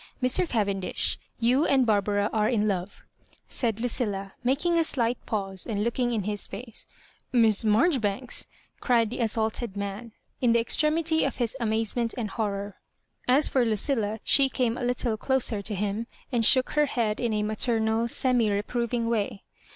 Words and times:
Mr. 0.19 0.49
Cavendish, 0.49 1.19
you 1.39 1.67
and 1.67 1.85
Barbara 1.85 2.27
are 2.33 2.49
in 2.49 2.63
love^*' 2.65 3.01
said 3.47 3.79
Lucilla, 3.79 4.33
making 4.43 4.75
a 4.79 4.83
slight 4.83 5.23
pause, 5.27 5.63
and 5.63 5.83
looking 5.83 6.11
in 6.11 6.23
his 6.23 6.47
foce." 6.47 6.87
Miss 7.31 7.63
Maijoribanks 7.63 8.45
I" 8.45 8.45
cried 8.83 9.09
the 9.11 9.19
assaulted 9.19 9.77
man, 9.77 10.13
in 10.41 10.53
the 10.53 10.59
extremity 10.59 11.23
of 11.23 11.37
hia 11.37 11.49
amazement 11.59 12.15
and 12.17 12.31
horror. 12.31 12.77
As 13.27 13.47
for 13.47 13.63
Lucilla, 13.63 14.19
she 14.23 14.49
came 14.49 14.75
a 14.75 14.81
little 14.83 15.17
closer 15.17 15.61
to 15.61 15.75
him, 15.75 16.07
and 16.31 16.43
shook 16.43 16.71
her 16.71 16.87
head 16.87 17.19
in 17.19 17.31
a 17.31 17.43
maternal, 17.43 18.07
semi 18.07 18.49
reproving 18.49 19.07
way. 19.07 19.43